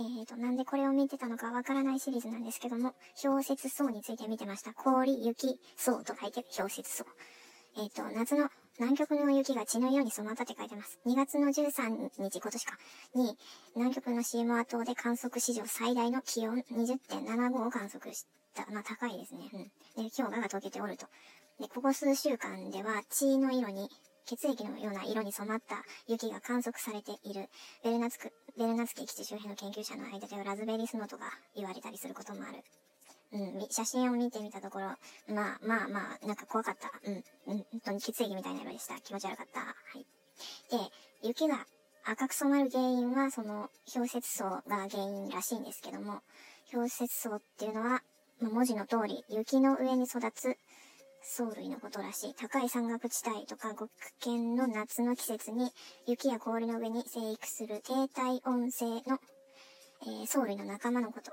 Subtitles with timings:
[0.00, 4.72] えーと、なんでこれを見てたのかわからないシリーズなんですけども、氷雪層について見てました。
[4.72, 7.04] 氷、雪、層と書いて氷雪層。
[7.76, 8.48] えっ、ー、と、夏の
[8.78, 11.00] 南極の雪が血のように染まったって書いてます。
[11.04, 12.78] 2月の13日、今年か、
[13.16, 13.36] に、
[13.74, 18.24] 南極のシーモア島で観測史上最大の気温20.75を観測し
[18.54, 18.66] た。
[18.70, 19.50] まあ、高いですね。
[19.52, 20.04] うん。
[20.04, 21.06] で、氷河が溶けておると。
[21.58, 23.90] で、ここ数週間では血の色に
[24.28, 27.48] 血液のような色に染まった雪が観測されている、
[27.82, 32.62] ベルナツク、ベルナツキ基地周辺の研究者の間ではラズベリースノートが言われたりすることもある。
[33.32, 34.86] うん、写真を見てみたところ、
[35.34, 36.92] まあまあまあ、なんか怖かった。
[37.04, 37.14] うん、
[37.46, 39.00] うん、本当に血液みたいな色でした。
[39.00, 39.60] 気持ち悪かった。
[39.60, 40.06] はい。
[40.70, 41.66] で、雪が
[42.04, 46.20] 赤く染まる原因は、その、氷雪層が原因らしいんですけども、
[46.70, 48.02] 氷雪層っていうのは、
[48.40, 50.56] 文字の通り、雪の上に育つ
[51.28, 52.34] 藻類のことらしい。
[52.34, 53.90] 高い山岳地帯とか極
[54.24, 55.70] 限の夏の季節に
[56.06, 59.18] 雪や氷の上に生育する低体温性の、
[60.02, 61.30] えー、藻類の仲間のこと。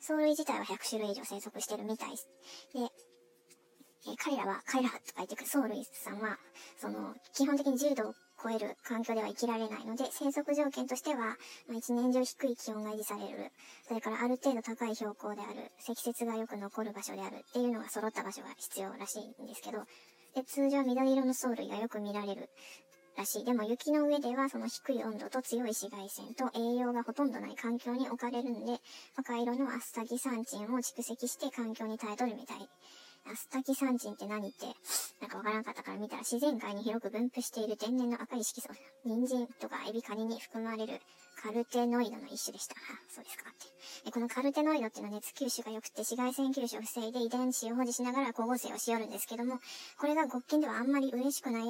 [0.00, 2.28] 藻類自体は100種類以上生息してるみたいです。
[2.72, 2.80] で、
[4.06, 6.38] えー、彼らは、彼らと書いてく藻類さんは、
[6.78, 13.50] その、基本的に10度を超える環境では生きられないので、生息条件としては、まあ、一年中低い気温が維持される。
[13.88, 15.72] それからある程度高い標高である。
[15.78, 19.78] 積雪がよく残る場所であるっていうのが揃った場所が必要らしいんですけど、
[20.34, 22.50] で、通常緑色の藻類がよく見られる
[23.16, 23.44] らしい。
[23.44, 28.78] でも雪の上ではその低い温度と強い紫外線と栄養がほとんどない環境に置かれるんで、
[29.16, 32.68] 赤色のアスタギ酸賃を蓄積して環境に耐えとるみたい
[33.30, 34.66] アスタキサンチンって何って、
[35.20, 38.68] なんかわからんかったから見たら自然界に広く分布している天然の赤い色素、
[39.04, 41.00] 人参とかエビカニに含まれる
[41.42, 42.74] カルテノイドの一種でした。
[43.08, 43.54] そうですかっ
[44.04, 44.10] て。
[44.10, 49.58] このカルテノイドっていうのは熱吸収が良くて紫外線吸収を防いで遺伝子を保持しながら光合成をしよるんですけども、
[49.98, 51.64] これが極近ではあんまり嬉しくない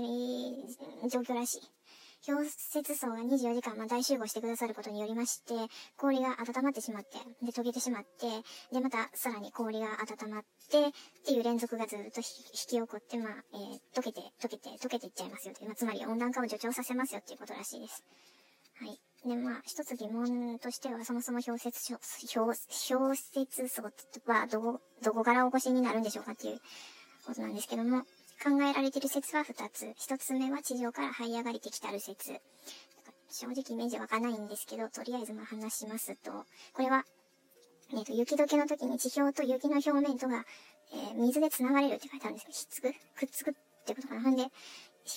[1.09, 1.76] 状況らしい。
[2.27, 5.55] 氷雪層が24時間、ま大集合してくださることによりまして、
[5.97, 8.27] 氷が温まってしまって、で、溶けてしまって、
[8.73, 10.93] で、またさらに氷が温まって、っ
[11.25, 18.03] ていう連続がずっと引き起こって、まあ、えー、溶けて、溶けて、溶けていっちゃいますよという、まあ、つまり温暖化を助長させますよっていうことらしいです。
[18.81, 18.98] はい。
[19.29, 21.95] で、まあ、一つ疑問としては、そもそも氷雪、
[22.35, 26.61] 氷、氷雪層はどこ、どこからお越しになるんでしょうかっていう
[27.25, 28.03] ことなんですけども、
[28.42, 29.86] 考えられている説は2つ。
[29.86, 32.41] 1つ目は地上から這い上がりてきたる説。
[33.30, 36.33] 正直イメージわかないんですけど、とりあえずま話しますと、
[36.73, 37.05] これは、
[37.92, 40.45] えっ、と、雪解けの時に地表と雪の表面とが、
[40.92, 43.27] えー、水で繋がれるって書いてあるんですけど、ひっつく？
[43.27, 43.55] くっつくっ
[43.86, 44.23] てことかな。
[44.23, 44.45] ほんで、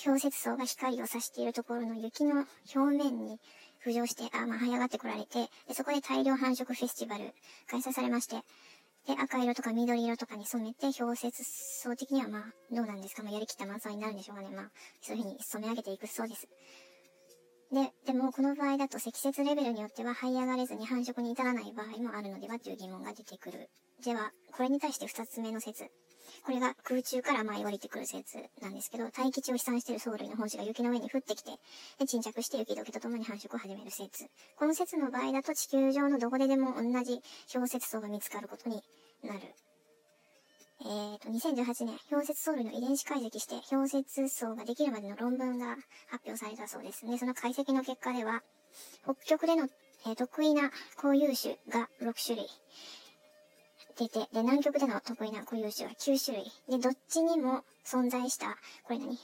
[0.04, 3.40] 氷雪層が光を差しているところの雪の表面に
[3.84, 7.32] 浮上して、あ、まあ、這い上がってこられて、でそこで大量繁殖フェスティバル
[7.68, 8.36] 開催されまして、
[9.06, 13.22] で、赤色とか緑色とかに染めて、氷雪層的にはまあ、どうなんですか？
[13.22, 14.50] まあ、やりきった満載になるんでしょうかね。
[14.54, 16.46] まあ、そういうふうに染め上げていくそうです。
[17.72, 23.70] で、でもこの場合だと積雪レベルによっては這い上がれずに繁殖に至らない場合もあるのではという疑問が出てくる。
[24.04, 25.84] では、これに対して二つ目の説。
[26.44, 31.50] これが空中から舞い降りてくる説なんですけど、大気地を飛散している藻類の本子が雪の上に降ってきて、
[31.98, 34.26] で沈着して雪解けとともに繁殖を始める説。
[34.56, 37.20] この説の場合だと地球上のどこででも同じ
[37.52, 38.82] 氷雪層が見つかることに
[39.22, 39.40] なる。
[40.82, 45.76] えーと、2018年、氷雪藻類の遺伝子解析して、氷雪層ができるまでの論文が
[46.08, 47.18] 発表されたそうですね。
[47.18, 48.42] その解析の結果では、
[49.04, 49.68] 北極での、
[50.06, 52.46] えー、得意な固有種が6種類
[54.00, 56.50] 出て、で、南極での得意な固有種は9種類。
[56.70, 59.18] で、どっちにも存在した、これ何？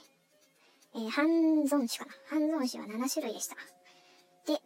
[0.95, 1.25] えー、半
[1.65, 3.55] 存種かな半存種は7種類でした。
[4.45, 4.59] で、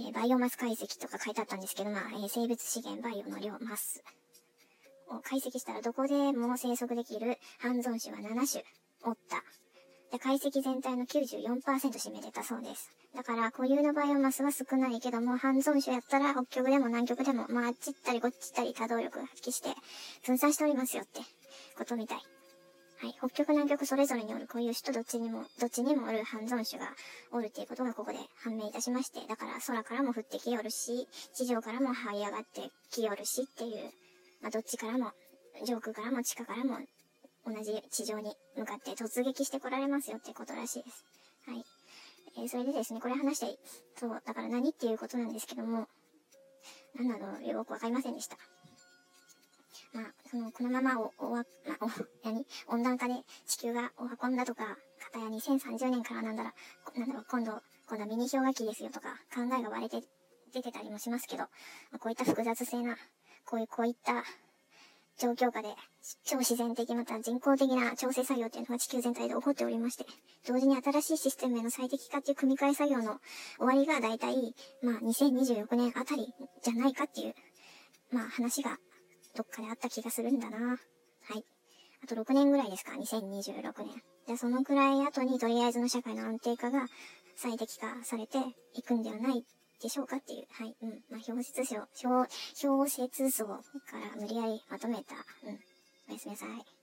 [0.00, 4.02] えー、バイオマス解析とか書いてあったんですけど、まあ、えー、生物資源、バイオの量、マス
[5.08, 8.64] を解析したらどこでも生息できる半存種は7種
[9.04, 9.44] おった。
[10.12, 12.90] で、解析全体の94%占めてたそうです。
[13.16, 19.70] だから、固有のバイオマスは少ないけども、半存種やったら北極でも南極でも、まあ、あっち行ったりこっち行ったり多動力発揮して、
[20.26, 21.20] 分散しておりますよって
[21.78, 22.18] ことみたい。
[22.18, 23.14] はい。
[23.18, 26.92] 北極南極それぞれにおる固有種とどっちにも、どっちにもおる半存種が
[27.32, 33.90] おるっていうことがここで判明いたしまして、だから空からも降ってきよるし、地上からも這い上がってきよるしっていう、
[34.42, 35.10] まあ、どっちからも、
[35.66, 36.78] 上空からも地下からも、
[37.44, 41.04] 同じ地上に向かって突撃してこられますよってことらしいです。
[41.46, 41.64] はい。
[42.36, 43.58] えー、それでですね、これ話して、
[43.96, 45.86] そう、だから何っていうことなんですけども、
[46.94, 48.36] 何なのよくわかりませんでした。
[49.92, 51.88] まあ、その、このままお、おわ、まあ、お、
[52.24, 52.46] 何？
[52.68, 53.14] 温暖化で
[53.46, 54.64] 地球がお運んだとか、
[54.98, 56.54] かたや2030年からなんだら、
[56.94, 60.06] なんだろう、今度、今度はミニ氷河期ですよとか、考えが割れて、
[60.52, 61.48] 出てたりもしますけど、ま
[61.96, 62.96] あ、こういった複雑性な
[63.46, 64.24] こういう、こういった、
[65.18, 65.68] 状況下で、
[66.24, 70.04] 超自然的また人工的な調整作業っていうのが地球全体で起こっておりまして、
[70.46, 73.20] 同時に新しいシステムへの最適化っていう組み替え作業の
[73.58, 76.32] 終わりが大体、まあ2026年あたり
[76.62, 77.34] じゃないかっていう、
[78.10, 78.78] まあ話が
[79.36, 80.58] どっかであった気がするんだな。
[80.58, 80.74] は
[81.38, 81.44] い。
[82.02, 84.02] あと6年ぐらいですか、2026年。
[84.26, 86.86] じゃそのくらい後にとりあえずの社会の安定化が
[87.36, 88.38] 最適化されて
[88.74, 89.44] いくんではない
[89.82, 90.90] でしょうかっていう、はい、うん。
[91.10, 91.76] まあ、表説書、
[92.08, 92.30] 表、
[92.68, 93.52] 表説層か
[93.92, 95.14] ら無理やりまとめた、
[95.44, 95.58] うん。
[96.08, 96.81] おやすみなさい。